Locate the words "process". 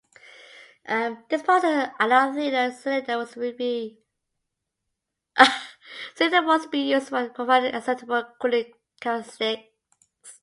1.43-1.91